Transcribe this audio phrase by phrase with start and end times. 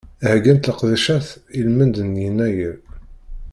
[0.27, 1.27] Heggant-d leqdicat
[1.59, 2.75] i lmend n yennayer.